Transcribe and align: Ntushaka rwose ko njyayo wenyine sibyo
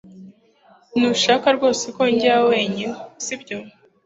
Ntushaka 0.97 1.47
rwose 1.55 1.85
ko 1.95 2.01
njyayo 2.11 2.43
wenyine 2.53 2.95
sibyo 3.23 3.57